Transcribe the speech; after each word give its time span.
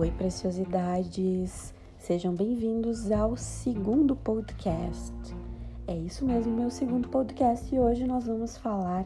Oi, 0.00 0.10
preciosidades! 0.12 1.74
Sejam 1.98 2.34
bem-vindos 2.34 3.12
ao 3.12 3.36
segundo 3.36 4.16
podcast. 4.16 5.12
É 5.86 5.94
isso 5.94 6.24
mesmo, 6.24 6.56
meu 6.56 6.70
segundo 6.70 7.06
podcast, 7.10 7.74
e 7.74 7.78
hoje 7.78 8.06
nós 8.06 8.26
vamos 8.26 8.56
falar 8.56 9.04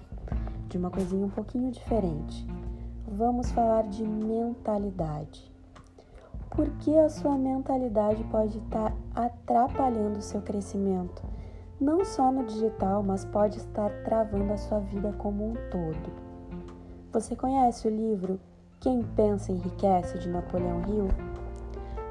de 0.68 0.78
uma 0.78 0.92
coisinha 0.92 1.26
um 1.26 1.30
pouquinho 1.30 1.72
diferente. 1.72 2.46
Vamos 3.08 3.50
falar 3.50 3.88
de 3.88 4.04
mentalidade. 4.04 5.52
Por 6.50 6.70
que 6.76 6.96
a 6.96 7.08
sua 7.08 7.36
mentalidade 7.36 8.22
pode 8.30 8.58
estar 8.58 8.96
atrapalhando 9.16 10.20
o 10.20 10.22
seu 10.22 10.42
crescimento? 10.42 11.24
Não 11.80 12.04
só 12.04 12.30
no 12.30 12.44
digital, 12.44 13.02
mas 13.02 13.24
pode 13.24 13.58
estar 13.58 13.90
travando 14.04 14.52
a 14.52 14.56
sua 14.56 14.78
vida 14.78 15.12
como 15.18 15.44
um 15.44 15.54
todo. 15.72 16.12
Você 17.12 17.34
conhece 17.34 17.88
o 17.88 17.90
livro 17.90 18.38
quem 18.80 19.02
Pensa 19.02 19.52
Enriquece, 19.52 20.18
de 20.18 20.28
Napoleão 20.28 20.82
Hill? 20.88 21.08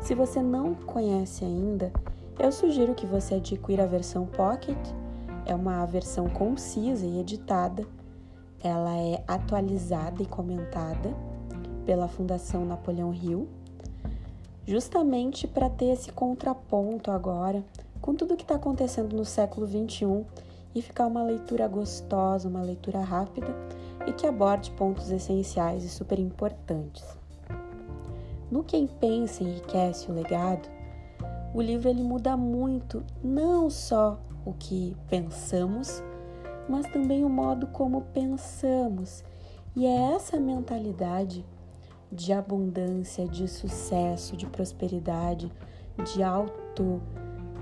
Se 0.02 0.14
você 0.16 0.42
não 0.42 0.74
conhece 0.74 1.46
ainda, 1.46 1.92
eu 2.40 2.52
sugiro 2.52 2.96
que 2.96 3.06
você 3.06 3.36
adquira 3.36 3.84
a 3.84 3.88
versão 3.88 4.26
Pocket. 4.26 4.78
É 5.46 5.54
uma 5.54 5.86
versão 5.86 6.28
concisa 6.30 7.06
e 7.06 7.20
editada. 7.20 7.86
Ela 8.62 8.98
é 8.98 9.24
atualizada 9.28 10.24
e 10.24 10.26
comentada 10.26 11.14
pela 11.86 12.08
Fundação 12.08 12.66
Napoleão 12.66 13.14
Hill, 13.14 13.48
justamente 14.66 15.48
para 15.48 15.70
ter 15.70 15.88
esse 15.88 16.12
contraponto 16.12 17.12
agora 17.12 17.64
com 18.02 18.16
tudo 18.16 18.36
que 18.36 18.44
está 18.44 18.56
acontecendo 18.56 19.16
no 19.16 19.26
século 19.26 19.68
XXI 19.68 20.26
e 20.76 20.82
ficar 20.82 21.08
uma 21.08 21.24
leitura 21.24 21.68
gostosa, 21.68 22.50
uma 22.50 22.62
leitura 22.62 23.00
rápida 23.00 23.54
e 24.08 24.14
que 24.14 24.28
aborde 24.28 24.72
pontos 24.72 25.12
essenciais 25.12 25.84
e 25.84 25.90
super 25.90 26.20
importantes. 26.20 27.04
No 28.52 28.64
Quem 28.64 28.86
Pensa 28.86 29.44
Enriquece 29.44 30.12
o 30.12 30.14
Legado, 30.14 30.70
o 31.54 31.62
livro 31.62 31.90
ele 31.90 32.04
muda 32.04 32.36
muito 32.36 33.04
não 33.24 33.70
só 33.70 34.20
o 34.46 34.54
que 34.54 34.96
pensamos, 35.10 36.04
mas 36.68 36.86
também 36.88 37.24
o 37.24 37.30
modo 37.30 37.68
como 37.68 38.02
pensamos. 38.02 39.24
E 39.76 39.86
é 39.86 40.14
essa 40.14 40.40
mentalidade 40.40 41.46
de 42.12 42.32
abundância, 42.32 43.28
de 43.28 43.48
sucesso, 43.48 44.38
de 44.38 44.46
prosperidade, 44.46 45.52
de 46.14 46.22
auto 46.22 47.02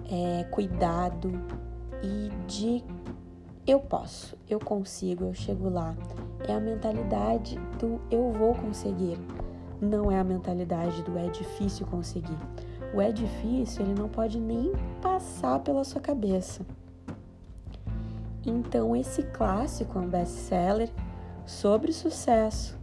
é, 0.10 0.44
cuidado 0.46 1.32
e 2.04 2.30
de 2.48 2.84
eu 3.66 3.80
posso, 3.80 4.36
eu 4.50 4.60
consigo, 4.60 5.26
eu 5.26 5.34
chego 5.34 5.70
lá. 5.70 5.96
É 6.48 6.54
a 6.54 6.60
mentalidade 6.60 7.60
do 7.80 8.02
eu 8.10 8.32
vou 8.32 8.56
conseguir, 8.56 9.18
não 9.80 10.12
é 10.12 10.20
a 10.20 10.24
mentalidade 10.24 11.04
do 11.04 11.18
é 11.18 11.28
difícil 11.30 11.86
conseguir. 11.86 12.38
O 12.94 13.00
é 13.00 13.12
difícil, 13.12 13.86
ele 13.86 13.94
não 13.94 14.10
pode 14.10 14.40
nem 14.40 14.72
passar 15.02 15.60
pela 15.60 15.84
sua 15.84 16.02
cabeça. 16.02 16.66
Então, 18.46 18.96
esse 18.96 19.24
clássico 19.24 19.98
é 19.98 20.02
um 20.02 20.10
best-seller 20.10 20.90
sobre 21.46 21.94
sucesso. 21.94 22.78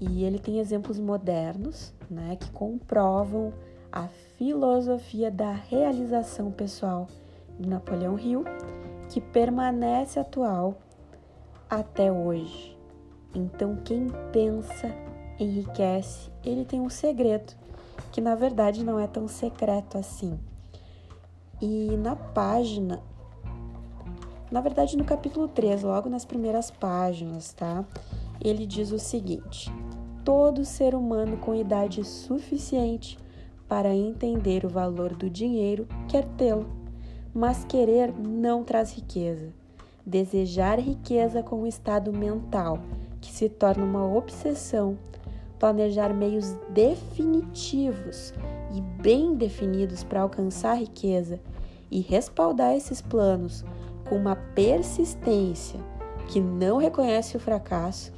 E 0.00 0.24
ele 0.24 0.38
tem 0.38 0.60
exemplos 0.60 0.98
modernos, 0.98 1.92
né, 2.08 2.36
que 2.36 2.50
comprovam 2.52 3.52
a 3.90 4.06
filosofia 4.36 5.30
da 5.30 5.52
realização 5.52 6.52
pessoal 6.52 7.08
de 7.58 7.68
Napoleão 7.68 8.18
Hill 8.18 8.44
que 9.08 9.20
permanece 9.20 10.18
atual 10.18 10.76
até 11.68 12.10
hoje. 12.10 12.76
Então, 13.34 13.76
quem 13.84 14.08
pensa 14.32 14.94
enriquece, 15.38 16.30
ele 16.44 16.64
tem 16.64 16.80
um 16.80 16.90
segredo 16.90 17.54
que 18.10 18.20
na 18.20 18.34
verdade 18.34 18.84
não 18.84 18.98
é 18.98 19.06
tão 19.06 19.28
secreto 19.28 19.98
assim. 19.98 20.38
E 21.60 21.96
na 21.96 22.16
página, 22.16 23.02
na 24.50 24.60
verdade 24.60 24.96
no 24.96 25.04
capítulo 25.04 25.48
3, 25.48 25.82
logo 25.82 26.08
nas 26.08 26.24
primeiras 26.24 26.70
páginas, 26.70 27.52
tá? 27.52 27.84
Ele 28.40 28.66
diz 28.66 28.92
o 28.92 28.98
seguinte: 28.98 29.72
todo 30.24 30.64
ser 30.64 30.94
humano 30.94 31.36
com 31.36 31.54
idade 31.54 32.04
suficiente 32.04 33.18
para 33.68 33.94
entender 33.94 34.64
o 34.64 34.68
valor 34.68 35.14
do 35.14 35.28
dinheiro 35.28 35.86
quer 36.08 36.24
tê-lo 36.36 36.87
mas 37.38 37.64
querer 37.64 38.12
não 38.18 38.64
traz 38.64 38.92
riqueza. 38.92 39.52
Desejar 40.04 40.80
riqueza 40.80 41.40
com 41.40 41.62
o 41.62 41.68
estado 41.68 42.12
mental, 42.12 42.80
que 43.20 43.30
se 43.30 43.48
torna 43.48 43.84
uma 43.84 44.04
obsessão, 44.04 44.98
planejar 45.56 46.12
meios 46.12 46.56
definitivos 46.70 48.34
e 48.74 48.80
bem 48.80 49.36
definidos 49.36 50.02
para 50.02 50.22
alcançar 50.22 50.80
riqueza 50.80 51.38
e 51.92 52.00
respaldar 52.00 52.74
esses 52.74 53.00
planos 53.00 53.64
com 54.08 54.16
uma 54.16 54.34
persistência 54.34 55.78
que 56.26 56.40
não 56.40 56.78
reconhece 56.78 57.36
o 57.36 57.40
fracasso, 57.40 58.12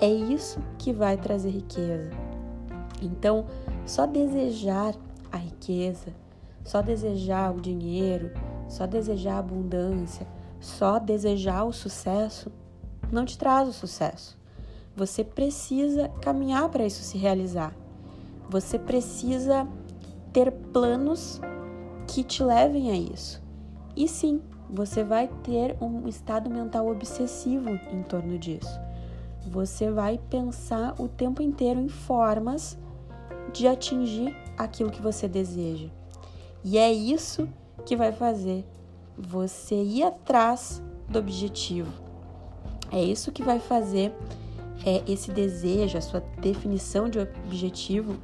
é 0.00 0.08
isso 0.08 0.58
que 0.76 0.92
vai 0.92 1.16
trazer 1.16 1.50
riqueza. 1.50 2.10
Então, 3.00 3.46
só 3.86 4.06
desejar 4.06 4.92
a 5.30 5.36
riqueza, 5.36 6.12
só 6.64 6.82
desejar 6.82 7.54
o 7.54 7.60
dinheiro, 7.60 8.32
só 8.68 8.86
desejar 8.86 9.38
abundância, 9.38 10.26
só 10.60 10.98
desejar 10.98 11.64
o 11.64 11.72
sucesso, 11.72 12.50
não 13.10 13.24
te 13.24 13.38
traz 13.38 13.68
o 13.68 13.72
sucesso. 13.72 14.38
Você 14.96 15.22
precisa 15.22 16.08
caminhar 16.20 16.68
para 16.68 16.86
isso 16.86 17.02
se 17.02 17.18
realizar. 17.18 17.74
Você 18.48 18.78
precisa 18.78 19.68
ter 20.32 20.50
planos 20.50 21.40
que 22.06 22.22
te 22.22 22.42
levem 22.42 22.90
a 22.90 22.94
isso. 22.94 23.42
E 23.94 24.08
sim, 24.08 24.40
você 24.68 25.04
vai 25.04 25.28
ter 25.42 25.76
um 25.80 26.08
estado 26.08 26.50
mental 26.50 26.88
obsessivo 26.88 27.70
em 27.70 28.02
torno 28.02 28.38
disso. 28.38 28.80
Você 29.46 29.90
vai 29.90 30.18
pensar 30.18 30.94
o 30.98 31.08
tempo 31.08 31.40
inteiro 31.40 31.80
em 31.80 31.88
formas 31.88 32.78
de 33.52 33.68
atingir 33.68 34.36
aquilo 34.56 34.90
que 34.90 35.00
você 35.00 35.28
deseja. 35.28 35.88
E 36.64 36.78
é 36.78 36.92
isso 36.92 37.46
que 37.46 37.65
vai 37.94 38.10
fazer 38.10 38.64
você 39.16 39.76
ir 39.76 40.02
atrás 40.02 40.82
do 41.08 41.18
objetivo. 41.18 41.92
É 42.90 43.02
isso 43.02 43.32
que 43.32 43.42
vai 43.42 43.58
fazer 43.60 44.12
é, 44.84 45.02
esse 45.06 45.30
desejo, 45.30 45.96
a 45.96 46.00
sua 46.00 46.20
definição 46.40 47.08
de 47.08 47.18
objetivo, 47.18 48.16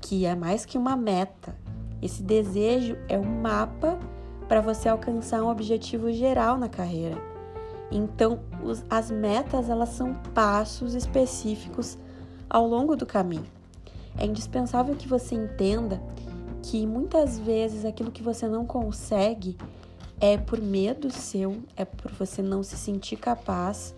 que 0.00 0.24
é 0.24 0.34
mais 0.34 0.64
que 0.64 0.78
uma 0.78 0.96
meta. 0.96 1.56
Esse 2.00 2.22
desejo 2.22 2.96
é 3.08 3.18
um 3.18 3.40
mapa 3.40 3.98
para 4.48 4.60
você 4.60 4.88
alcançar 4.88 5.42
um 5.42 5.50
objetivo 5.50 6.12
geral 6.12 6.56
na 6.56 6.68
carreira. 6.68 7.16
Então, 7.90 8.40
os, 8.64 8.84
as 8.88 9.10
metas 9.10 9.68
elas 9.68 9.90
são 9.90 10.14
passos 10.34 10.94
específicos 10.94 11.98
ao 12.48 12.66
longo 12.66 12.96
do 12.96 13.04
caminho. 13.04 13.46
É 14.18 14.24
indispensável 14.24 14.94
que 14.96 15.08
você 15.08 15.34
entenda 15.34 16.00
que 16.62 16.86
muitas 16.86 17.38
vezes 17.38 17.84
aquilo 17.84 18.10
que 18.10 18.22
você 18.22 18.48
não 18.48 18.66
consegue 18.66 19.56
é 20.20 20.36
por 20.36 20.60
medo 20.60 21.10
seu, 21.10 21.62
é 21.76 21.84
por 21.84 22.12
você 22.12 22.42
não 22.42 22.62
se 22.62 22.76
sentir 22.76 23.16
capaz 23.16 23.94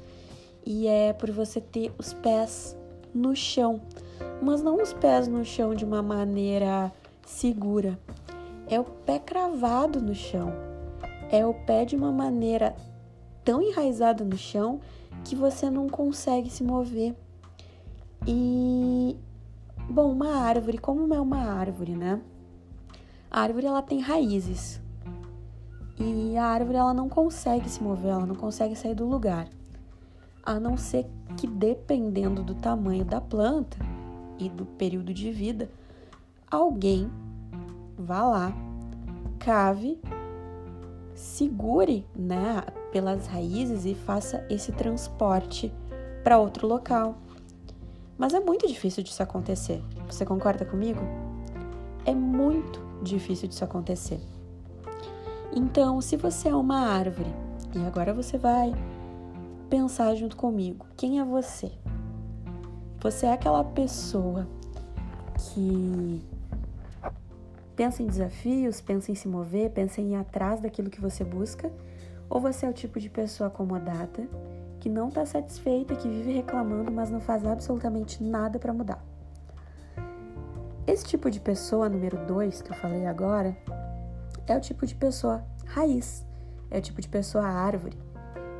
e 0.64 0.86
é 0.86 1.12
por 1.12 1.30
você 1.30 1.60
ter 1.60 1.92
os 1.98 2.12
pés 2.12 2.76
no 3.12 3.34
chão, 3.34 3.80
mas 4.40 4.62
não 4.62 4.80
os 4.80 4.92
pés 4.92 5.26
no 5.26 5.44
chão 5.44 5.74
de 5.74 5.84
uma 5.84 6.02
maneira 6.02 6.92
segura. 7.26 7.98
É 8.68 8.78
o 8.78 8.84
pé 8.84 9.18
cravado 9.18 10.00
no 10.00 10.14
chão. 10.14 10.52
É 11.30 11.44
o 11.44 11.52
pé 11.52 11.84
de 11.84 11.96
uma 11.96 12.12
maneira 12.12 12.74
tão 13.44 13.60
enraizado 13.60 14.24
no 14.24 14.36
chão 14.36 14.80
que 15.24 15.34
você 15.34 15.68
não 15.68 15.88
consegue 15.88 16.48
se 16.48 16.62
mover. 16.62 17.14
E 18.26 19.16
bom, 19.88 20.12
uma 20.12 20.36
árvore, 20.36 20.78
como 20.78 21.12
é 21.12 21.20
uma 21.20 21.38
árvore, 21.38 21.96
né? 21.96 22.20
A 23.34 23.40
árvore 23.40 23.66
ela 23.66 23.80
tem 23.80 23.98
raízes. 23.98 24.78
E 25.98 26.36
a 26.36 26.44
árvore 26.44 26.76
ela 26.76 26.92
não 26.92 27.08
consegue 27.08 27.66
se 27.66 27.82
mover, 27.82 28.10
ela 28.10 28.26
não 28.26 28.34
consegue 28.34 28.76
sair 28.76 28.94
do 28.94 29.06
lugar. 29.06 29.48
A 30.42 30.60
não 30.60 30.76
ser 30.76 31.06
que 31.38 31.46
dependendo 31.46 32.42
do 32.42 32.54
tamanho 32.54 33.06
da 33.06 33.22
planta 33.22 33.78
e 34.38 34.50
do 34.50 34.66
período 34.66 35.14
de 35.14 35.32
vida, 35.32 35.70
alguém 36.50 37.10
vá 37.96 38.22
lá, 38.22 38.52
cave, 39.38 39.98
segure, 41.14 42.06
né, 42.14 42.62
pelas 42.92 43.26
raízes 43.28 43.86
e 43.86 43.94
faça 43.94 44.46
esse 44.50 44.72
transporte 44.72 45.72
para 46.22 46.38
outro 46.38 46.68
local. 46.68 47.16
Mas 48.18 48.34
é 48.34 48.40
muito 48.40 48.68
difícil 48.68 49.02
disso 49.02 49.22
acontecer. 49.22 49.82
Você 50.06 50.26
concorda 50.26 50.66
comigo? 50.66 51.00
É 52.04 52.14
muito 52.14 52.91
difícil 53.02 53.48
disso 53.48 53.64
acontecer. 53.64 54.20
Então, 55.54 56.00
se 56.00 56.16
você 56.16 56.48
é 56.48 56.54
uma 56.54 56.78
árvore, 56.78 57.30
e 57.74 57.78
agora 57.86 58.14
você 58.14 58.38
vai 58.38 58.72
pensar 59.68 60.14
junto 60.14 60.36
comigo, 60.36 60.86
quem 60.96 61.20
é 61.20 61.24
você? 61.24 61.70
Você 63.00 63.26
é 63.26 63.32
aquela 63.32 63.64
pessoa 63.64 64.46
que 65.36 66.22
pensa 67.74 68.02
em 68.02 68.06
desafios, 68.06 68.80
pensa 68.80 69.10
em 69.10 69.14
se 69.14 69.28
mover, 69.28 69.70
pensa 69.70 70.00
em 70.00 70.12
ir 70.12 70.14
atrás 70.14 70.60
daquilo 70.60 70.88
que 70.88 71.00
você 71.00 71.24
busca? 71.24 71.70
Ou 72.30 72.40
você 72.40 72.64
é 72.64 72.70
o 72.70 72.72
tipo 72.72 72.98
de 72.98 73.10
pessoa 73.10 73.48
acomodada, 73.48 74.28
que 74.80 74.88
não 74.88 75.08
está 75.08 75.26
satisfeita, 75.26 75.94
que 75.94 76.08
vive 76.08 76.32
reclamando, 76.32 76.90
mas 76.90 77.10
não 77.10 77.20
faz 77.20 77.44
absolutamente 77.44 78.22
nada 78.22 78.58
para 78.58 78.72
mudar? 78.72 79.11
Esse 80.84 81.04
tipo 81.04 81.30
de 81.30 81.38
pessoa, 81.38 81.88
número 81.88 82.26
2, 82.26 82.60
que 82.60 82.72
eu 82.72 82.76
falei 82.76 83.06
agora, 83.06 83.56
é 84.48 84.56
o 84.56 84.60
tipo 84.60 84.84
de 84.84 84.96
pessoa 84.96 85.44
raiz, 85.64 86.26
é 86.70 86.78
o 86.78 86.82
tipo 86.82 87.00
de 87.00 87.08
pessoa 87.08 87.44
árvore. 87.44 87.96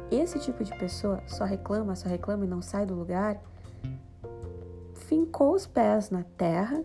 Esse 0.09 0.39
tipo 0.39 0.63
de 0.63 0.73
pessoa 0.79 1.21
só 1.27 1.45
reclama, 1.45 1.97
só 1.97 2.09
reclama 2.09 2.45
e 2.45 2.49
não 2.49 2.63
sai 2.63 2.87
do 2.87 2.95
lugar, 2.95 3.43
fincou 4.95 5.53
os 5.53 5.67
pés 5.67 6.11
na 6.11 6.23
terra 6.37 6.85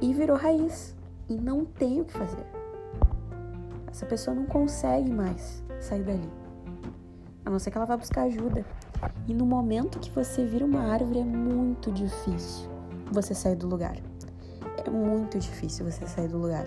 e 0.00 0.12
virou 0.12 0.36
raiz 0.36 0.96
e 1.28 1.36
não 1.36 1.64
tem 1.64 2.00
o 2.00 2.04
que 2.04 2.12
fazer. 2.12 2.44
Essa 3.88 4.04
pessoa 4.04 4.34
não 4.34 4.46
consegue 4.46 5.12
mais 5.12 5.62
sair 5.80 6.02
dali, 6.02 6.28
a 7.44 7.50
não 7.50 7.58
ser 7.60 7.70
que 7.70 7.76
ela 7.78 7.86
vá 7.86 7.96
buscar 7.96 8.22
ajuda. 8.22 8.64
E 9.28 9.32
no 9.32 9.46
momento 9.46 10.00
que 10.00 10.10
você 10.10 10.44
vira 10.44 10.64
uma 10.64 10.92
árvore, 10.92 11.20
é 11.20 11.24
muito 11.24 11.92
difícil 11.92 12.68
você 13.12 13.32
sair 13.32 13.54
do 13.54 13.68
lugar. 13.68 14.09
É 14.86 14.90
muito 14.90 15.38
difícil 15.38 15.84
você 15.90 16.06
sair 16.06 16.28
do 16.28 16.38
lugar. 16.38 16.66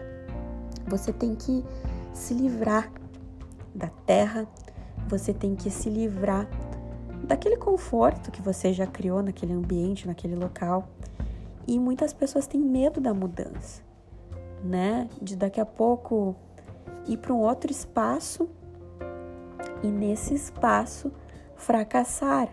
Você 0.87 1.11
tem 1.13 1.35
que 1.35 1.63
se 2.13 2.33
livrar 2.33 2.91
da 3.73 3.87
terra, 4.05 4.47
você 5.07 5.33
tem 5.33 5.55
que 5.55 5.69
se 5.69 5.89
livrar 5.89 6.47
daquele 7.23 7.57
conforto 7.57 8.31
que 8.31 8.41
você 8.41 8.73
já 8.73 8.85
criou 8.85 9.21
naquele 9.23 9.53
ambiente, 9.53 10.07
naquele 10.07 10.35
local. 10.35 10.87
E 11.67 11.79
muitas 11.79 12.13
pessoas 12.13 12.45
têm 12.45 12.59
medo 12.59 12.99
da 12.99 13.13
mudança 13.13 13.81
né? 14.63 15.09
De 15.21 15.35
daqui 15.35 15.59
a 15.59 15.65
pouco 15.65 16.35
ir 17.05 17.17
para 17.17 17.33
um 17.33 17.39
outro 17.39 17.69
espaço 17.69 18.49
e 19.83 19.87
nesse 19.87 20.33
espaço 20.33 21.11
fracassar. 21.55 22.47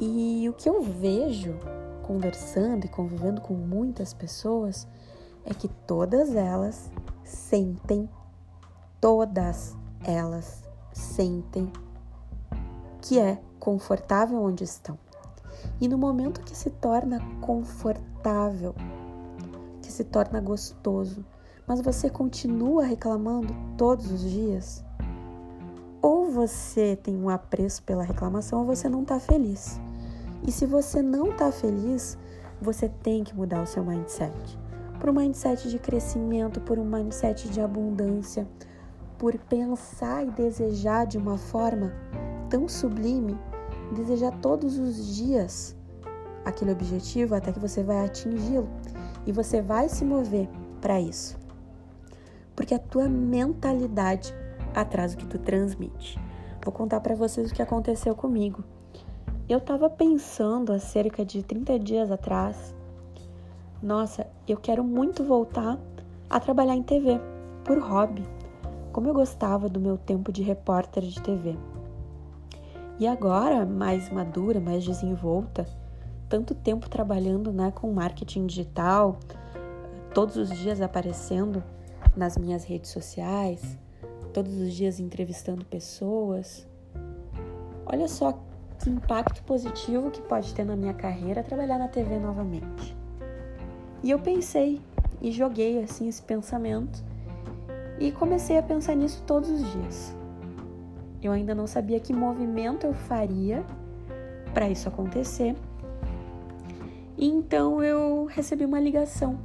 E 0.00 0.48
o 0.48 0.52
que 0.52 0.68
eu 0.68 0.80
vejo 0.80 1.56
conversando 2.02 2.84
e 2.84 2.88
convivendo 2.88 3.40
com 3.40 3.54
muitas 3.54 4.12
pessoas 4.12 4.86
é 5.44 5.54
que 5.54 5.68
todas 5.68 6.34
elas 6.34 6.90
sentem, 7.24 8.08
todas 9.00 9.76
elas 10.04 10.62
sentem 10.92 11.72
que 13.00 13.18
é 13.18 13.40
confortável 13.58 14.42
onde 14.42 14.64
estão. 14.64 14.98
E 15.80 15.88
no 15.88 15.98
momento 15.98 16.42
que 16.42 16.56
se 16.56 16.70
torna 16.70 17.20
confortável 17.40 18.74
se 19.92 20.04
torna 20.04 20.40
gostoso, 20.40 21.24
mas 21.66 21.80
você 21.80 22.08
continua 22.10 22.84
reclamando 22.84 23.54
todos 23.76 24.10
os 24.10 24.20
dias? 24.22 24.84
Ou 26.00 26.30
você 26.32 26.96
tem 26.96 27.14
um 27.14 27.28
apreço 27.28 27.82
pela 27.84 28.02
reclamação 28.02 28.60
ou 28.60 28.66
você 28.66 28.88
não 28.88 29.02
está 29.02 29.20
feliz. 29.20 29.80
E 30.46 30.50
se 30.50 30.66
você 30.66 31.00
não 31.00 31.30
está 31.30 31.52
feliz, 31.52 32.18
você 32.60 32.88
tem 32.88 33.22
que 33.22 33.34
mudar 33.34 33.62
o 33.62 33.66
seu 33.66 33.84
mindset. 33.84 34.58
Por 34.98 35.10
um 35.10 35.14
mindset 35.14 35.68
de 35.68 35.78
crescimento, 35.78 36.60
por 36.60 36.78
um 36.78 36.84
mindset 36.84 37.48
de 37.48 37.60
abundância, 37.60 38.46
por 39.18 39.36
pensar 39.38 40.24
e 40.24 40.30
desejar 40.30 41.06
de 41.06 41.18
uma 41.18 41.38
forma 41.38 41.92
tão 42.48 42.68
sublime, 42.68 43.38
desejar 43.94 44.32
todos 44.40 44.78
os 44.78 45.14
dias 45.14 45.76
aquele 46.44 46.72
objetivo 46.72 47.34
até 47.34 47.52
que 47.52 47.58
você 47.58 47.82
vai 47.82 48.04
atingi-lo 48.04 48.68
e 49.26 49.32
você 49.32 49.62
vai 49.62 49.88
se 49.88 50.04
mover 50.04 50.48
para 50.80 51.00
isso. 51.00 51.38
Porque 52.56 52.74
a 52.74 52.78
tua 52.78 53.08
mentalidade 53.08 54.34
atrás 54.74 55.14
do 55.14 55.18
que 55.18 55.26
tu 55.26 55.38
transmite. 55.38 56.18
Vou 56.64 56.72
contar 56.72 57.00
para 57.00 57.14
vocês 57.14 57.50
o 57.50 57.54
que 57.54 57.62
aconteceu 57.62 58.14
comigo. 58.14 58.62
Eu 59.48 59.58
estava 59.58 59.90
pensando 59.90 60.72
há 60.72 60.78
cerca 60.78 61.24
de 61.24 61.42
30 61.42 61.78
dias 61.78 62.10
atrás, 62.10 62.74
nossa, 63.82 64.28
eu 64.46 64.56
quero 64.56 64.84
muito 64.84 65.24
voltar 65.24 65.76
a 66.30 66.38
trabalhar 66.38 66.76
em 66.76 66.82
TV, 66.84 67.20
por 67.64 67.78
hobby. 67.80 68.24
Como 68.92 69.08
eu 69.08 69.14
gostava 69.14 69.68
do 69.68 69.80
meu 69.80 69.98
tempo 69.98 70.30
de 70.30 70.42
repórter 70.42 71.02
de 71.02 71.20
TV. 71.20 71.56
E 73.00 73.06
agora, 73.08 73.66
mais 73.66 74.08
madura, 74.10 74.60
mais 74.60 74.84
desenvolta, 74.84 75.66
tanto 76.28 76.54
tempo 76.54 76.88
trabalhando 76.88 77.52
né, 77.52 77.72
com 77.72 77.92
marketing 77.92 78.46
digital, 78.46 79.18
todos 80.14 80.36
os 80.36 80.56
dias 80.56 80.80
aparecendo 80.80 81.62
nas 82.16 82.36
minhas 82.36 82.62
redes 82.62 82.92
sociais, 82.92 83.76
todos 84.32 84.54
os 84.54 84.72
dias 84.72 85.00
entrevistando 85.00 85.64
pessoas. 85.64 86.64
Olha 87.84 88.06
só 88.06 88.38
que 88.82 88.90
impacto 88.90 89.42
positivo 89.44 90.10
que 90.10 90.20
pode 90.22 90.52
ter 90.52 90.64
na 90.64 90.74
minha 90.74 90.92
carreira 90.92 91.42
trabalhar 91.42 91.78
na 91.78 91.86
TV 91.86 92.18
novamente. 92.18 92.96
E 94.02 94.10
eu 94.10 94.18
pensei 94.18 94.80
e 95.20 95.30
joguei 95.30 95.80
assim 95.80 96.08
esse 96.08 96.20
pensamento 96.20 97.02
e 98.00 98.10
comecei 98.10 98.58
a 98.58 98.62
pensar 98.62 98.96
nisso 98.96 99.22
todos 99.24 99.48
os 99.48 99.72
dias. 99.72 100.16
Eu 101.22 101.30
ainda 101.30 101.54
não 101.54 101.68
sabia 101.68 102.00
que 102.00 102.12
movimento 102.12 102.84
eu 102.84 102.92
faria 102.92 103.64
para 104.52 104.68
isso 104.68 104.88
acontecer, 104.88 105.54
então 107.16 107.82
eu 107.82 108.24
recebi 108.24 108.64
uma 108.64 108.80
ligação. 108.80 109.38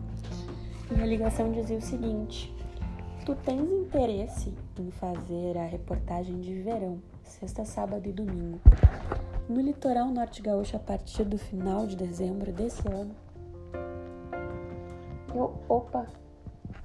E 0.97 0.99
a 0.99 1.05
ligação 1.05 1.51
dizia 1.51 1.77
o 1.77 1.81
seguinte: 1.81 2.51
Tu 3.27 3.35
tens 3.43 3.69
interesse 3.69 4.53
em 4.79 4.89
fazer 4.89 5.57
a 5.57 5.65
reportagem 5.65 6.39
de 6.39 6.61
verão, 6.61 7.01
sexta, 7.23 7.65
sábado 7.65 8.07
e 8.07 8.13
domingo, 8.13 8.57
no 9.49 9.59
litoral 9.59 10.07
norte 10.07 10.41
gaúcho 10.41 10.77
a 10.77 10.79
partir 10.79 11.25
do 11.25 11.37
final 11.37 11.85
de 11.85 11.97
dezembro 11.97 12.53
desse 12.53 12.87
ano? 12.87 13.13
Eu, 15.35 15.59
opa, 15.67 16.07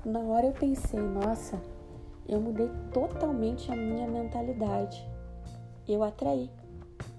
na 0.05 0.19
hora 0.19 0.47
eu 0.49 0.53
pensei, 0.53 0.99
nossa, 0.99 1.63
eu 2.29 2.41
mudei 2.41 2.69
totalmente 2.93 3.71
a 3.71 3.77
minha 3.77 4.09
mentalidade. 4.09 5.09
Eu 5.87 6.03
atraí. 6.03 6.51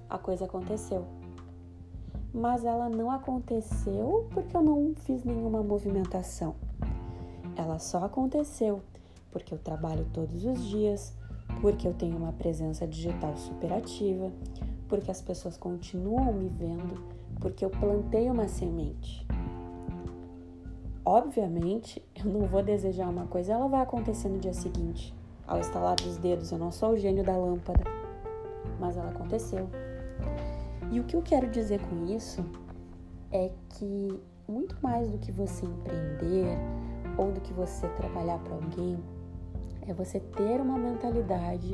A 0.10 0.18
coisa 0.18 0.44
aconteceu 0.44 1.08
mas 2.33 2.66
ela 2.66 2.90
não 2.90 3.09
aconteceu 3.09 4.28
porque 4.33 4.57
eu 4.57 4.62
não 4.62 4.94
fiz 4.95 5.24
nenhuma 5.24 5.64
movimentação. 5.64 6.56
Ela 7.56 7.78
só 7.80 8.04
aconteceu 8.04 8.81
porque 9.33 9.54
eu 9.54 9.57
trabalho 9.57 10.06
todos 10.13 10.45
os 10.45 10.63
dias, 10.69 11.18
porque 11.59 11.87
eu 11.87 11.94
tenho 11.94 12.16
uma 12.16 12.31
presença 12.31 12.87
digital 12.87 13.35
super 13.35 13.73
ativa, 13.73 14.31
porque 14.87 15.09
as 15.09 15.21
pessoas 15.21 15.57
continuam 15.57 16.31
me 16.31 16.47
vendo, 16.47 17.04
porque 17.42 17.66
eu 17.66 17.69
plantei 17.69 18.30
uma 18.30 18.47
semente. 18.47 19.28
Obviamente, 21.04 22.02
eu 22.16 22.31
não 22.31 22.47
vou 22.47 22.63
desejar 22.63 23.09
uma 23.09 23.25
coisa 23.25 23.54
ela 23.54 23.68
vai 23.68 23.81
acontecer 23.81 24.30
no 24.30 24.40
dia 24.40 24.54
seguinte, 24.54 25.13
ao 25.45 25.59
estalar 25.59 25.95
dos 25.95 26.16
dedos. 26.18 26.52
Eu 26.52 26.57
não 26.57 26.71
sou 26.71 26.92
o 26.92 26.97
gênio 26.97 27.23
da 27.23 27.35
lâmpada, 27.35 27.83
mas 28.80 28.95
ela 28.95 29.09
aconteceu. 29.09 29.68
E 30.92 30.99
o 30.99 31.04
que 31.04 31.16
eu 31.16 31.21
quero 31.21 31.49
dizer 31.49 31.81
com 31.81 32.06
isso 32.06 32.45
é 33.31 33.52
que 33.69 34.21
muito 34.47 34.78
mais 34.81 35.09
do 35.09 35.18
que 35.18 35.31
você 35.31 35.66
empreender 35.66 36.57
ou 37.18 37.31
do 37.31 37.42
que 37.42 37.52
você 37.52 37.87
trabalhar 37.90 38.37
para 38.40 38.54
alguém, 38.54 38.97
é 39.87 39.94
você 39.94 40.19
ter 40.19 40.61
uma 40.61 40.78
mentalidade 40.78 41.71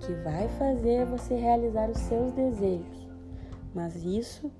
que 0.00 0.12
vai 0.22 0.48
fazer 0.58 1.06
você 1.06 1.34
realizar 1.34 1.90
os 1.90 1.98
seus 1.98 2.32
desejos. 2.32 3.08
Mas 3.74 3.96
isso 4.04 4.50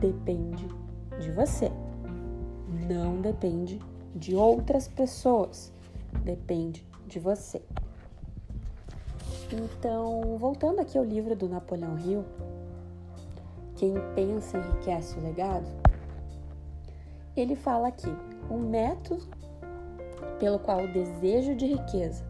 depende 0.00 0.66
de 1.18 1.30
você. 1.32 1.70
Não 2.88 3.20
depende 3.20 3.78
de 4.14 4.34
outras 4.34 4.88
pessoas. 4.88 5.72
Depende 6.24 6.86
de 7.06 7.18
você. 7.18 7.62
Então, 9.52 10.36
voltando 10.38 10.80
aqui 10.80 10.96
ao 10.96 11.04
livro 11.04 11.34
do 11.34 11.48
Napoleão 11.48 11.98
Hill, 11.98 12.24
quem 13.76 13.94
pensa 14.14 14.58
enriquece 14.58 15.18
o 15.18 15.22
legado, 15.22 15.66
ele 17.36 17.56
fala 17.56 17.88
aqui: 17.88 18.12
um 18.50 18.58
método 18.58 19.26
pelo 20.38 20.58
qual 20.58 20.84
o 20.84 20.92
desejo 20.92 21.54
de 21.54 21.66
riqueza 21.66 22.29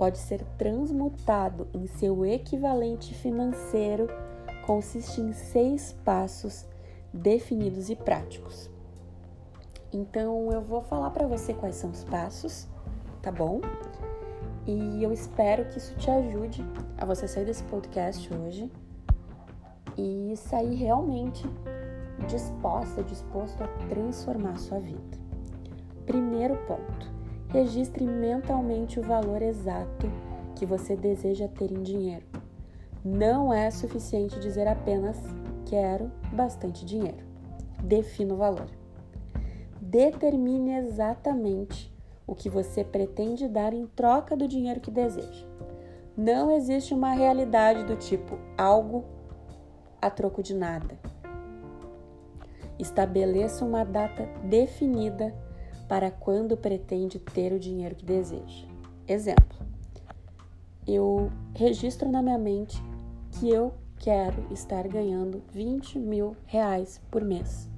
pode 0.00 0.16
ser 0.16 0.42
transmutado 0.56 1.68
em 1.74 1.86
seu 1.86 2.24
equivalente 2.24 3.12
financeiro 3.12 4.08
consiste 4.64 5.20
em 5.20 5.34
seis 5.34 5.92
passos 6.02 6.64
definidos 7.12 7.90
e 7.90 7.96
práticos. 7.96 8.70
Então 9.92 10.50
eu 10.50 10.62
vou 10.62 10.80
falar 10.80 11.10
para 11.10 11.26
você 11.26 11.52
quais 11.52 11.74
são 11.74 11.90
os 11.90 12.02
passos, 12.02 12.66
tá 13.20 13.30
bom? 13.30 13.60
E 14.66 15.02
eu 15.02 15.12
espero 15.12 15.66
que 15.66 15.76
isso 15.76 15.94
te 15.96 16.10
ajude 16.10 16.64
a 16.96 17.04
você 17.04 17.28
sair 17.28 17.44
desse 17.44 17.64
podcast 17.64 18.32
hoje 18.32 18.72
e 19.98 20.34
sair 20.34 20.76
realmente 20.76 21.46
disposta, 22.26 23.02
disposto 23.02 23.62
a 23.62 23.68
transformar 23.90 24.52
a 24.52 24.56
sua 24.56 24.80
vida. 24.80 25.18
Primeiro 26.06 26.56
ponto: 26.66 27.19
registre 27.52 28.04
mentalmente 28.04 29.00
o 29.00 29.02
valor 29.02 29.42
exato 29.42 30.06
que 30.54 30.64
você 30.64 30.96
deseja 30.96 31.48
ter 31.48 31.72
em 31.72 31.82
dinheiro. 31.82 32.24
Não 33.04 33.52
é 33.52 33.70
suficiente 33.70 34.38
dizer 34.38 34.68
apenas 34.68 35.18
quero 35.66 36.10
bastante 36.32 36.84
dinheiro. 36.84 37.24
Defina 37.82 38.34
o 38.34 38.36
valor. 38.36 38.68
Determine 39.80 40.74
exatamente 40.74 41.92
o 42.26 42.34
que 42.34 42.48
você 42.48 42.84
pretende 42.84 43.48
dar 43.48 43.72
em 43.72 43.86
troca 43.86 44.36
do 44.36 44.46
dinheiro 44.46 44.80
que 44.80 44.90
deseja. 44.90 45.46
Não 46.16 46.52
existe 46.52 46.94
uma 46.94 47.12
realidade 47.12 47.84
do 47.84 47.96
tipo 47.96 48.38
algo 48.56 49.04
a 50.00 50.08
troco 50.10 50.42
de 50.42 50.54
nada. 50.54 50.98
Estabeleça 52.78 53.64
uma 53.64 53.84
data 53.84 54.28
definida 54.44 55.34
para 55.90 56.08
quando 56.08 56.56
pretende 56.56 57.18
ter 57.18 57.52
o 57.52 57.58
dinheiro 57.58 57.96
que 57.96 58.04
deseja. 58.06 58.64
Exemplo: 59.08 59.58
eu 60.86 61.32
registro 61.52 62.08
na 62.08 62.22
minha 62.22 62.38
mente 62.38 62.80
que 63.32 63.50
eu 63.50 63.74
quero 63.98 64.40
estar 64.52 64.86
ganhando 64.86 65.42
20 65.50 65.98
mil 65.98 66.36
reais 66.46 67.00
por 67.10 67.24
mês. 67.24 67.68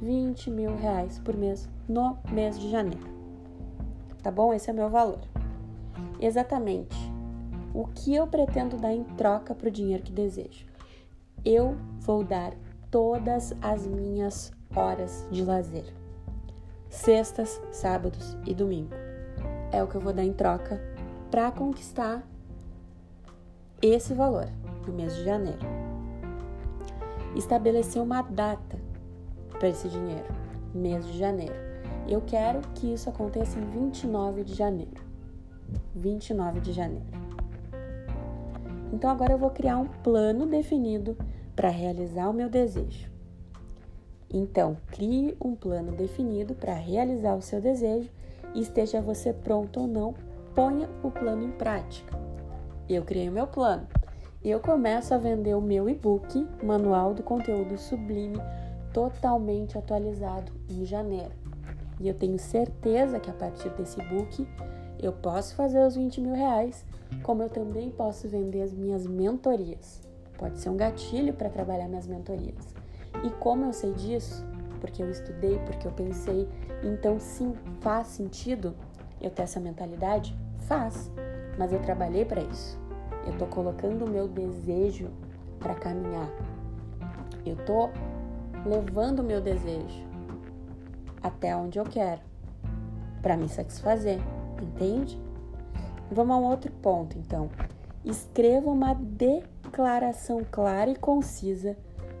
20 0.00 0.50
mil 0.50 0.74
reais 0.74 1.20
por 1.20 1.36
mês 1.36 1.68
no 1.88 2.18
mês 2.32 2.58
de 2.58 2.68
janeiro. 2.68 3.06
Tá 4.24 4.32
bom? 4.32 4.52
Esse 4.52 4.68
é 4.68 4.72
meu 4.72 4.90
valor. 4.90 5.20
Exatamente 6.20 6.96
o 7.72 7.86
que 7.86 8.12
eu 8.12 8.26
pretendo 8.26 8.76
dar 8.76 8.92
em 8.92 9.04
troca 9.04 9.54
para 9.54 9.68
o 9.68 9.72
dinheiro 9.72 10.02
que 10.02 10.12
desejo. 10.12 10.66
Eu 11.44 11.76
vou 12.00 12.24
dar 12.24 12.54
todas 12.90 13.54
as 13.62 13.86
minhas 13.86 14.52
horas 14.74 15.24
de 15.30 15.44
lazer. 15.44 16.01
Sextas, 16.92 17.58
sábados 17.70 18.36
e 18.46 18.54
domingo. 18.54 18.90
É 19.72 19.82
o 19.82 19.88
que 19.88 19.94
eu 19.94 20.00
vou 20.00 20.12
dar 20.12 20.24
em 20.24 20.32
troca 20.32 20.78
para 21.30 21.50
conquistar 21.50 22.22
esse 23.80 24.12
valor 24.12 24.46
no 24.86 24.92
mês 24.92 25.16
de 25.16 25.24
janeiro. 25.24 25.58
Estabelecer 27.34 28.00
uma 28.00 28.20
data 28.20 28.78
para 29.58 29.70
esse 29.70 29.88
dinheiro, 29.88 30.26
mês 30.74 31.06
de 31.06 31.18
janeiro. 31.18 31.54
Eu 32.06 32.20
quero 32.20 32.60
que 32.74 32.92
isso 32.92 33.08
aconteça 33.08 33.58
em 33.58 33.64
29 33.70 34.44
de 34.44 34.52
janeiro. 34.54 35.02
29 35.96 36.60
de 36.60 36.72
janeiro. 36.72 37.06
Então 38.92 39.08
agora 39.08 39.32
eu 39.32 39.38
vou 39.38 39.50
criar 39.50 39.78
um 39.78 39.88
plano 39.88 40.46
definido 40.46 41.16
para 41.56 41.70
realizar 41.70 42.28
o 42.28 42.34
meu 42.34 42.50
desejo. 42.50 43.11
Então, 44.32 44.76
crie 44.86 45.36
um 45.44 45.54
plano 45.54 45.92
definido 45.92 46.54
para 46.54 46.72
realizar 46.72 47.34
o 47.34 47.42
seu 47.42 47.60
desejo 47.60 48.08
e 48.54 48.60
esteja 48.60 49.00
você 49.00 49.32
pronto 49.32 49.80
ou 49.80 49.86
não, 49.86 50.14
ponha 50.54 50.88
o 51.02 51.10
plano 51.10 51.44
em 51.44 51.50
prática. 51.50 52.18
Eu 52.88 53.04
criei 53.04 53.28
o 53.28 53.32
meu 53.32 53.46
plano. 53.46 53.86
Eu 54.42 54.58
começo 54.58 55.14
a 55.14 55.18
vender 55.18 55.54
o 55.54 55.60
meu 55.60 55.88
e-book, 55.88 56.46
Manual 56.62 57.14
do 57.14 57.22
Conteúdo 57.22 57.78
Sublime, 57.78 58.38
totalmente 58.92 59.78
atualizado 59.78 60.50
em 60.68 60.84
janeiro. 60.84 61.32
E 62.00 62.08
eu 62.08 62.14
tenho 62.14 62.38
certeza 62.38 63.20
que 63.20 63.30
a 63.30 63.34
partir 63.34 63.68
desse 63.70 64.00
e-book 64.00 64.46
eu 64.98 65.12
posso 65.12 65.54
fazer 65.54 65.84
os 65.84 65.94
20 65.94 66.20
mil 66.20 66.34
reais, 66.34 66.84
como 67.22 67.42
eu 67.42 67.48
também 67.48 67.90
posso 67.90 68.28
vender 68.28 68.62
as 68.62 68.72
minhas 68.72 69.06
mentorias. 69.06 70.00
Pode 70.38 70.58
ser 70.58 70.70
um 70.70 70.76
gatilho 70.76 71.34
para 71.34 71.48
trabalhar 71.48 71.86
minhas 71.86 72.06
mentorias. 72.06 72.81
E 73.22 73.30
como 73.30 73.64
eu 73.64 73.72
sei 73.72 73.92
disso? 73.92 74.44
Porque 74.80 75.02
eu 75.02 75.10
estudei, 75.10 75.58
porque 75.60 75.86
eu 75.86 75.92
pensei. 75.92 76.48
Então, 76.82 77.18
sim, 77.20 77.54
faz 77.80 78.08
sentido 78.08 78.74
eu 79.20 79.30
ter 79.30 79.42
essa 79.42 79.60
mentalidade? 79.60 80.36
Faz. 80.60 81.10
Mas 81.58 81.72
eu 81.72 81.80
trabalhei 81.80 82.24
para 82.24 82.42
isso. 82.42 82.80
Eu 83.26 83.36
tô 83.38 83.46
colocando 83.46 84.04
o 84.04 84.10
meu 84.10 84.26
desejo 84.26 85.10
para 85.60 85.74
caminhar. 85.74 86.28
Eu 87.46 87.56
tô 87.64 87.90
levando 88.66 89.20
o 89.20 89.24
meu 89.24 89.40
desejo 89.40 90.12
até 91.22 91.54
onde 91.56 91.78
eu 91.78 91.84
quero 91.84 92.20
para 93.20 93.36
me 93.36 93.48
satisfazer, 93.48 94.18
entende? 94.60 95.20
Vamos 96.10 96.34
a 96.34 96.38
um 96.38 96.44
outro 96.44 96.70
ponto, 96.72 97.16
então. 97.16 97.48
Escreva 98.04 98.68
uma 98.68 98.94
declaração 98.94 100.44
clara 100.50 100.90
e 100.90 100.96
concisa 100.96 101.76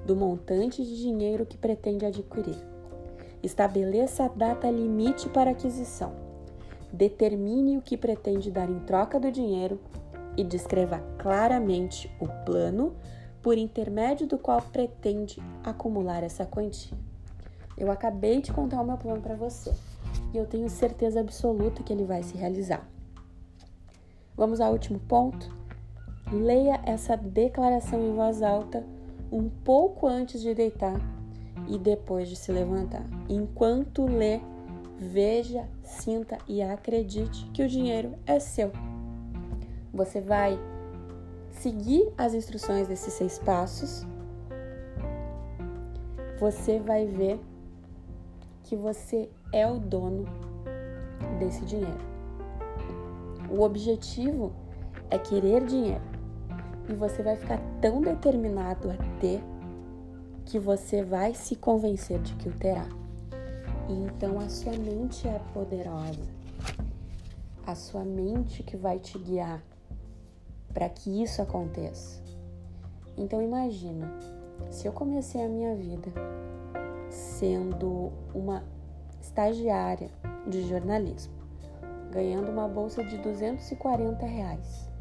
do 0.06 0.16
montante 0.16 0.84
de 0.84 0.96
dinheiro 0.96 1.46
que 1.46 1.56
pretende 1.56 2.04
adquirir. 2.04 2.56
Estabeleça 3.42 4.24
a 4.24 4.28
data 4.28 4.70
limite 4.70 5.28
para 5.28 5.50
aquisição. 5.50 6.12
Determine 6.92 7.78
o 7.78 7.82
que 7.82 7.96
pretende 7.96 8.50
dar 8.50 8.68
em 8.68 8.80
troca 8.80 9.18
do 9.18 9.30
dinheiro 9.30 9.80
e 10.36 10.44
descreva 10.44 10.98
claramente 11.18 12.10
o 12.20 12.28
plano 12.44 12.94
por 13.42 13.58
intermédio 13.58 14.26
do 14.26 14.38
qual 14.38 14.62
pretende 14.62 15.42
acumular 15.64 16.22
essa 16.22 16.46
quantia. 16.46 16.96
Eu 17.76 17.90
acabei 17.90 18.40
de 18.40 18.52
contar 18.52 18.80
o 18.80 18.86
meu 18.86 18.96
plano 18.96 19.20
para 19.20 19.34
você 19.34 19.72
e 20.32 20.36
eu 20.36 20.46
tenho 20.46 20.68
certeza 20.68 21.20
absoluta 21.20 21.82
que 21.82 21.92
ele 21.92 22.04
vai 22.04 22.22
se 22.22 22.36
realizar. 22.36 22.86
Vamos 24.36 24.60
ao 24.60 24.72
último 24.72 25.00
ponto? 25.00 25.54
Leia 26.30 26.80
essa 26.84 27.16
declaração 27.16 28.00
em 28.00 28.14
voz 28.14 28.42
alta 28.42 28.84
um 29.32 29.48
pouco 29.48 30.06
antes 30.06 30.42
de 30.42 30.54
deitar 30.54 31.00
e 31.66 31.78
depois 31.78 32.28
de 32.28 32.36
se 32.36 32.52
levantar. 32.52 33.04
Enquanto 33.28 34.04
lê, 34.04 34.40
veja, 34.98 35.66
sinta 35.82 36.36
e 36.46 36.60
acredite 36.62 37.46
que 37.46 37.62
o 37.62 37.68
dinheiro 37.68 38.12
é 38.26 38.38
seu. 38.38 38.70
Você 39.92 40.20
vai 40.20 40.58
seguir 41.50 42.12
as 42.18 42.34
instruções 42.34 42.86
desses 42.86 43.14
seis 43.14 43.38
passos. 43.38 44.06
Você 46.38 46.78
vai 46.78 47.06
ver 47.06 47.40
que 48.64 48.76
você 48.76 49.30
é 49.52 49.66
o 49.66 49.78
dono 49.78 50.26
desse 51.38 51.64
dinheiro. 51.64 52.12
O 53.50 53.62
objetivo 53.62 54.52
é 55.10 55.18
querer 55.18 55.64
dinheiro 55.64 56.11
e 56.92 56.94
você 56.94 57.22
vai 57.22 57.36
ficar 57.36 57.58
tão 57.80 58.02
determinado 58.02 58.90
a 58.90 58.96
ter 59.18 59.42
que 60.44 60.58
você 60.58 61.02
vai 61.02 61.32
se 61.32 61.56
convencer 61.56 62.20
de 62.20 62.34
que 62.34 62.48
o 62.48 62.52
terá. 62.52 62.86
E 63.88 63.92
então 63.92 64.38
a 64.38 64.48
sua 64.48 64.72
mente 64.72 65.26
é 65.26 65.40
poderosa. 65.54 66.30
A 67.66 67.74
sua 67.74 68.04
mente 68.04 68.62
que 68.62 68.76
vai 68.76 68.98
te 68.98 69.18
guiar 69.18 69.62
para 70.74 70.88
que 70.88 71.22
isso 71.22 71.40
aconteça. 71.40 72.20
Então 73.16 73.40
imagina, 73.40 74.12
se 74.70 74.86
eu 74.86 74.92
comecei 74.92 75.42
a 75.42 75.48
minha 75.48 75.74
vida 75.74 76.12
sendo 77.08 78.12
uma 78.34 78.64
estagiária 79.20 80.10
de 80.46 80.68
jornalismo, 80.68 81.32
ganhando 82.10 82.50
uma 82.50 82.68
bolsa 82.68 83.02
de 83.04 83.16
240 83.18 84.26
reais 84.26 84.91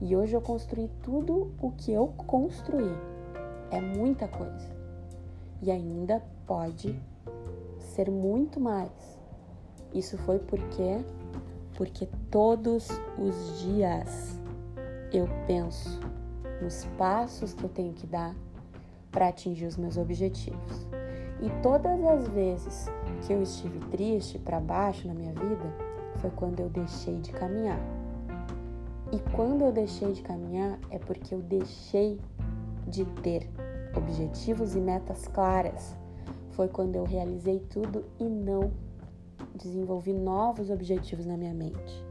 e 0.00 0.14
hoje 0.14 0.34
eu 0.34 0.40
construí 0.40 0.88
tudo 1.02 1.52
o 1.60 1.72
que 1.72 1.92
eu 1.92 2.08
construí. 2.08 2.92
É 3.70 3.80
muita 3.80 4.28
coisa. 4.28 4.76
E 5.60 5.70
ainda 5.70 6.22
pode 6.46 6.98
ser 7.78 8.10
muito 8.10 8.60
mais. 8.60 9.18
Isso 9.92 10.16
foi 10.18 10.38
porque 10.38 11.04
porque 11.76 12.08
todos 12.28 12.88
os 13.16 13.60
dias 13.60 14.40
eu 15.12 15.28
penso 15.46 16.00
nos 16.60 16.84
passos 16.98 17.54
que 17.54 17.62
eu 17.62 17.68
tenho 17.68 17.92
que 17.92 18.04
dar 18.06 18.34
para 19.12 19.28
atingir 19.28 19.66
os 19.66 19.76
meus 19.76 19.96
objetivos. 19.96 20.86
E 21.40 21.48
todas 21.62 22.04
as 22.04 22.26
vezes 22.28 22.86
que 23.24 23.32
eu 23.32 23.42
estive 23.42 23.78
triste, 23.90 24.38
para 24.38 24.58
baixo 24.58 25.06
na 25.06 25.14
minha 25.14 25.32
vida, 25.32 25.72
foi 26.16 26.30
quando 26.30 26.60
eu 26.60 26.68
deixei 26.68 27.20
de 27.20 27.30
caminhar. 27.32 27.97
E 29.10 29.18
quando 29.34 29.64
eu 29.64 29.72
deixei 29.72 30.12
de 30.12 30.22
caminhar 30.22 30.78
é 30.90 30.98
porque 30.98 31.34
eu 31.34 31.40
deixei 31.40 32.20
de 32.86 33.04
ter 33.22 33.48
objetivos 33.96 34.74
e 34.74 34.80
metas 34.80 35.26
claras. 35.28 35.96
Foi 36.50 36.68
quando 36.68 36.96
eu 36.96 37.04
realizei 37.04 37.60
tudo 37.70 38.04
e 38.18 38.24
não 38.24 38.70
desenvolvi 39.54 40.12
novos 40.12 40.70
objetivos 40.70 41.24
na 41.24 41.36
minha 41.36 41.54
mente. 41.54 42.04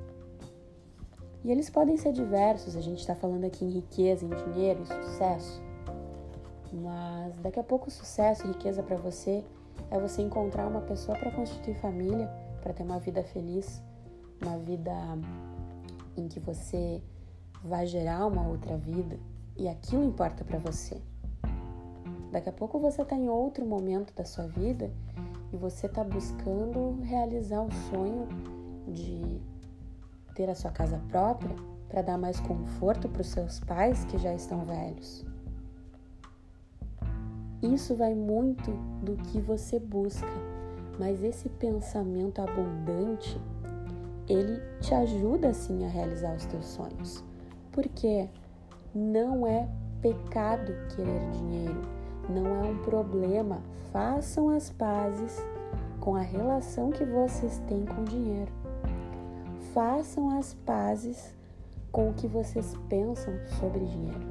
E 1.43 1.51
eles 1.51 1.69
podem 1.69 1.95
ser 1.97 2.11
diversos, 2.11 2.75
a 2.75 2.81
gente 2.81 2.99
está 2.99 3.15
falando 3.15 3.45
aqui 3.45 3.63
em 3.63 3.69
riqueza, 3.69 4.25
em 4.25 4.29
dinheiro, 4.29 4.81
em 4.81 4.85
sucesso. 4.85 5.61
Mas 6.73 7.39
daqui 7.39 7.59
a 7.59 7.63
pouco, 7.63 7.89
sucesso 7.89 8.45
e 8.45 8.49
riqueza 8.49 8.83
para 8.83 8.97
você 8.97 9.43
é 9.91 9.99
você 9.99 10.21
encontrar 10.21 10.67
uma 10.67 10.81
pessoa 10.81 11.17
para 11.17 11.31
constituir 11.31 11.75
família, 11.75 12.27
para 12.61 12.73
ter 12.73 12.83
uma 12.83 12.99
vida 12.99 13.23
feliz, 13.23 13.81
uma 14.41 14.57
vida 14.57 14.93
em 16.19 16.27
que 16.27 16.39
você 16.39 17.01
vai 17.63 17.85
gerar 17.85 18.25
uma 18.25 18.47
outra 18.47 18.77
vida 18.77 19.19
e 19.55 19.67
aquilo 19.67 20.03
importa 20.03 20.43
para 20.43 20.59
você. 20.59 21.01
Daqui 22.31 22.49
a 22.49 22.53
pouco 22.53 22.79
você 22.79 23.01
está 23.01 23.15
em 23.15 23.29
outro 23.29 23.65
momento 23.65 24.13
da 24.13 24.25
sua 24.25 24.47
vida 24.47 24.91
e 25.51 25.57
você 25.57 25.87
está 25.87 26.03
buscando 26.03 26.99
realizar 27.01 27.61
o 27.61 27.71
sonho 27.89 28.27
de 28.87 29.41
ter 30.35 30.49
a 30.49 30.55
sua 30.55 30.71
casa 30.71 31.01
própria 31.09 31.55
para 31.89 32.01
dar 32.01 32.17
mais 32.17 32.39
conforto 32.39 33.07
para 33.07 33.21
os 33.21 33.27
seus 33.27 33.59
pais 33.61 34.05
que 34.05 34.17
já 34.17 34.33
estão 34.33 34.65
velhos. 34.65 35.25
Isso 37.61 37.95
vai 37.95 38.13
muito 38.13 38.71
do 39.01 39.15
que 39.15 39.41
você 39.41 39.79
busca, 39.79 40.27
mas 40.99 41.23
esse 41.23 41.49
pensamento 41.49 42.39
abundante, 42.39 43.39
ele 44.27 44.61
te 44.81 44.93
ajuda 44.93 45.53
sim 45.53 45.85
a 45.85 45.87
realizar 45.87 46.35
os 46.35 46.45
teus 46.45 46.65
sonhos. 46.65 47.23
Porque 47.71 48.29
não 48.93 49.47
é 49.47 49.67
pecado 50.01 50.73
querer 50.95 51.29
dinheiro, 51.31 51.81
não 52.29 52.45
é 52.63 52.69
um 52.69 52.77
problema. 52.79 53.61
Façam 53.91 54.49
as 54.49 54.69
pazes 54.69 55.37
com 55.99 56.15
a 56.15 56.21
relação 56.21 56.91
que 56.91 57.05
vocês 57.05 57.61
têm 57.67 57.85
com 57.85 58.01
o 58.01 58.05
dinheiro. 58.05 58.51
Façam 59.73 60.37
as 60.37 60.53
pazes 60.53 61.35
com 61.91 62.09
o 62.09 62.13
que 62.13 62.27
vocês 62.27 62.73
pensam 62.89 63.33
sobre 63.59 63.85
dinheiro. 63.85 64.27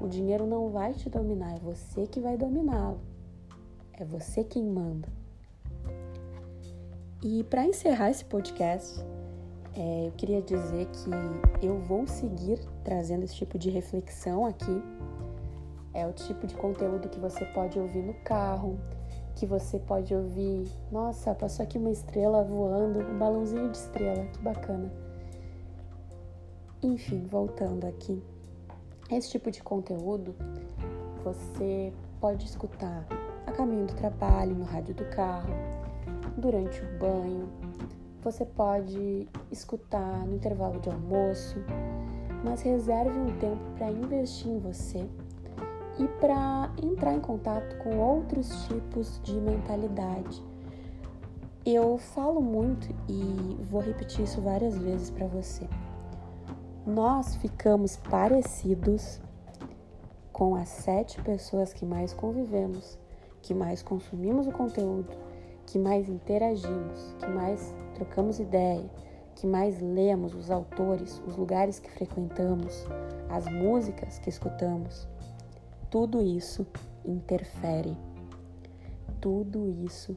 O 0.00 0.08
dinheiro 0.08 0.46
não 0.46 0.70
vai 0.70 0.94
te 0.94 1.10
dominar, 1.10 1.56
é 1.56 1.58
você 1.58 2.06
que 2.06 2.20
vai 2.20 2.36
dominá-lo. 2.36 3.00
É 3.92 4.04
você 4.04 4.42
quem 4.42 4.64
manda. 4.64 5.19
E 7.22 7.44
para 7.44 7.66
encerrar 7.66 8.10
esse 8.10 8.24
podcast, 8.24 8.98
é, 9.76 10.06
eu 10.06 10.12
queria 10.12 10.40
dizer 10.40 10.86
que 10.86 11.66
eu 11.66 11.78
vou 11.78 12.06
seguir 12.06 12.58
trazendo 12.82 13.24
esse 13.24 13.34
tipo 13.34 13.58
de 13.58 13.68
reflexão 13.68 14.46
aqui. 14.46 14.82
É 15.92 16.06
o 16.06 16.14
tipo 16.14 16.46
de 16.46 16.54
conteúdo 16.54 17.10
que 17.10 17.20
você 17.20 17.44
pode 17.46 17.78
ouvir 17.78 18.02
no 18.02 18.14
carro, 18.24 18.80
que 19.36 19.44
você 19.44 19.78
pode 19.78 20.14
ouvir. 20.14 20.66
Nossa, 20.90 21.34
passou 21.34 21.62
aqui 21.62 21.76
uma 21.76 21.90
estrela 21.90 22.42
voando, 22.42 23.00
um 23.00 23.18
balãozinho 23.18 23.68
de 23.68 23.76
estrela, 23.76 24.24
que 24.24 24.38
bacana. 24.38 24.90
Enfim, 26.82 27.26
voltando 27.26 27.86
aqui. 27.86 28.22
Esse 29.10 29.28
tipo 29.32 29.50
de 29.50 29.62
conteúdo 29.62 30.34
você 31.22 31.92
pode 32.18 32.46
escutar 32.46 33.06
a 33.46 33.52
caminho 33.52 33.84
do 33.84 33.94
trabalho, 33.94 34.54
no 34.54 34.64
rádio 34.64 34.94
do 34.94 35.04
carro, 35.10 35.50
durante 36.36 36.80
o 36.82 36.98
banho. 36.98 37.48
Você 38.22 38.44
pode 38.44 39.28
escutar 39.50 40.26
no 40.26 40.34
intervalo 40.34 40.78
de 40.80 40.90
almoço, 40.90 41.56
mas 42.44 42.62
reserve 42.62 43.18
um 43.18 43.38
tempo 43.38 43.62
para 43.76 43.90
investir 43.90 44.48
em 44.48 44.58
você 44.58 45.08
e 45.98 46.06
para 46.20 46.70
entrar 46.82 47.14
em 47.14 47.20
contato 47.20 47.76
com 47.78 47.98
outros 47.98 48.66
tipos 48.66 49.20
de 49.22 49.34
mentalidade. 49.40 50.42
Eu 51.64 51.98
falo 51.98 52.40
muito 52.40 52.88
e 53.08 53.56
vou 53.70 53.80
repetir 53.80 54.24
isso 54.24 54.40
várias 54.40 54.76
vezes 54.76 55.10
para 55.10 55.26
você 55.26 55.66
nós 56.86 57.36
ficamos 57.36 57.96
parecidos 57.96 59.20
com 60.32 60.54
as 60.54 60.68
sete 60.68 61.20
pessoas 61.22 61.72
que 61.72 61.84
mais 61.84 62.12
convivemos, 62.12 62.98
que 63.42 63.54
mais 63.54 63.82
consumimos 63.82 64.46
o 64.46 64.52
conteúdo, 64.52 65.08
que 65.70 65.78
mais 65.78 66.08
interagimos, 66.08 67.14
que 67.18 67.26
mais 67.26 67.74
trocamos 67.94 68.40
ideia, 68.40 68.90
que 69.36 69.46
mais 69.46 69.80
lemos 69.80 70.34
os 70.34 70.50
autores, 70.50 71.22
os 71.26 71.36
lugares 71.36 71.78
que 71.78 71.90
frequentamos, 71.90 72.86
as 73.28 73.46
músicas 73.46 74.18
que 74.18 74.28
escutamos. 74.28 75.08
Tudo 75.88 76.20
isso 76.20 76.66
interfere. 77.04 77.96
Tudo 79.20 79.68
isso 79.68 80.16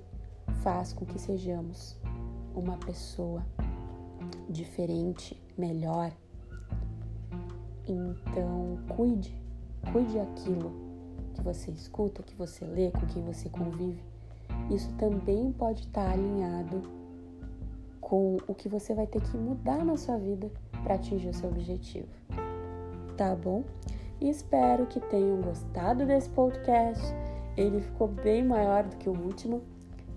faz 0.63 0.91
com 0.91 1.05
que 1.05 1.19
sejamos 1.19 1.97
uma 2.55 2.77
pessoa 2.77 3.45
diferente, 4.49 5.39
melhor, 5.57 6.11
então, 7.85 8.77
cuide, 8.95 9.37
cuide 9.91 10.17
aquilo 10.17 10.71
que 11.33 11.41
você 11.41 11.69
escuta, 11.71 12.23
que 12.23 12.33
você 12.35 12.63
lê, 12.65 12.91
com 12.91 13.05
quem 13.07 13.21
você 13.23 13.49
convive. 13.49 14.12
Isso 14.69 14.91
também 14.93 15.51
pode 15.51 15.81
estar 15.81 16.11
alinhado 16.11 16.81
com 17.99 18.37
o 18.47 18.53
que 18.53 18.67
você 18.67 18.93
vai 18.93 19.07
ter 19.07 19.21
que 19.21 19.37
mudar 19.37 19.83
na 19.83 19.97
sua 19.97 20.17
vida 20.17 20.51
para 20.83 20.95
atingir 20.95 21.29
o 21.29 21.33
seu 21.33 21.49
objetivo. 21.49 22.07
Tá 23.17 23.35
bom? 23.35 23.63
espero 24.21 24.85
que 24.85 25.01
tenham 25.01 25.41
gostado 25.41 26.05
desse 26.05 26.29
podcast. 26.29 27.03
Ele 27.57 27.81
ficou 27.81 28.07
bem 28.07 28.43
maior 28.43 28.83
do 28.83 28.95
que 28.95 29.09
o 29.09 29.11
último. 29.11 29.61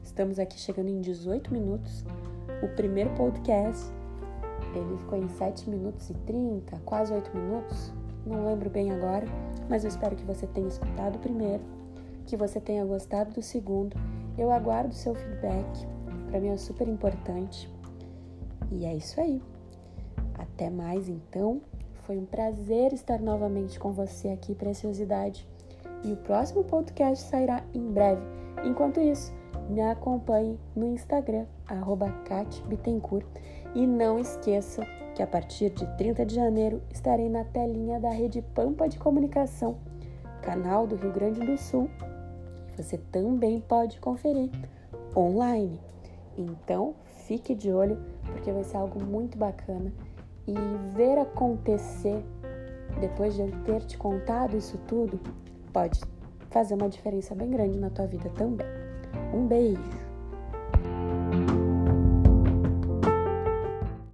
Estamos 0.03 0.39
aqui 0.39 0.59
chegando 0.59 0.89
em 0.89 1.01
18 1.01 1.53
minutos. 1.53 2.05
O 2.63 2.69
primeiro 2.69 3.11
podcast 3.17 3.93
ele 4.79 4.97
ficou 4.99 5.19
em 5.19 5.29
7 5.29 5.71
minutos 5.71 6.11
e 6.11 6.15
30, 6.15 6.79
quase 6.85 7.13
8 7.13 7.37
minutos, 7.37 7.93
não 8.27 8.47
lembro 8.47 8.69
bem 8.69 8.91
agora, 8.91 9.27
mas 9.69 9.85
eu 9.85 9.89
espero 9.89 10.17
que 10.17 10.25
você 10.25 10.47
tenha 10.47 10.69
escutado 10.69 11.17
o 11.17 11.19
primeiro, 11.19 11.63
que 12.27 12.37
você 12.37 12.61
tenha 12.61 12.85
gostado 12.85 13.33
do 13.33 13.43
segundo. 13.43 13.97
Eu 14.39 14.51
aguardo 14.51 14.95
seu 14.95 15.15
feedback, 15.15 15.87
para 16.29 16.41
mim 16.41 16.49
é 16.49 16.57
super 16.57 16.89
importante. 16.89 17.71
E 18.71 18.85
é 18.85 18.95
isso 18.95 19.21
aí. 19.21 19.43
Até 20.35 20.71
mais 20.71 21.09
então. 21.09 21.61
Foi 22.07 22.17
um 22.17 22.25
prazer 22.25 22.93
estar 22.93 23.21
novamente 23.21 23.81
com 23.81 23.93
você 23.93 24.29
aqui, 24.29 24.55
Preciosidade. 24.55 25.49
E 26.05 26.13
o 26.13 26.17
próximo 26.17 26.63
podcast 26.63 27.27
sairá 27.27 27.65
em 27.75 27.91
breve. 27.91 28.23
Enquanto 28.65 29.01
isso, 29.01 29.33
me 29.69 29.81
acompanhe 29.81 30.59
no 30.75 30.87
Instagram, 30.87 31.47
arroba 31.67 32.13
e 33.75 33.87
não 33.87 34.19
esqueça 34.19 34.85
que 35.15 35.23
a 35.23 35.27
partir 35.27 35.71
de 35.71 35.87
30 35.97 36.25
de 36.27 36.35
janeiro 36.35 36.83
estarei 36.93 37.29
na 37.29 37.43
telinha 37.45 37.99
da 37.99 38.11
Rede 38.11 38.43
Pampa 38.55 38.89
de 38.89 38.99
Comunicação, 38.99 39.77
canal 40.43 40.87
do 40.87 40.95
Rio 40.95 41.13
Grande 41.13 41.41
do 41.41 41.57
Sul. 41.57 41.91
Você 42.77 42.99
também 42.99 43.61
pode 43.61 43.99
conferir 44.01 44.51
online. 45.17 45.81
Então, 46.37 46.95
fique 47.27 47.55
de 47.55 47.73
olho, 47.73 47.99
porque 48.25 48.53
vai 48.53 48.65
ser 48.65 48.77
algo 48.77 49.03
muito 49.03 49.39
bacana. 49.39 49.93
E 50.47 50.55
ver 50.95 51.19
acontecer, 51.19 52.23
depois 53.01 53.35
de 53.35 53.43
eu 53.43 53.51
ter 53.65 53.83
te 53.83 53.99
contado 53.99 54.57
isso 54.57 54.79
tudo, 54.87 55.19
pode 55.73 56.01
fazer 56.51 56.75
uma 56.75 56.89
diferença 56.89 57.35
bem 57.35 57.51
grande 57.51 57.79
na 57.79 57.91
tua 57.91 58.07
vida 58.07 58.31
também. 58.31 58.67
Um 59.35 59.47
beijo! 59.47 60.06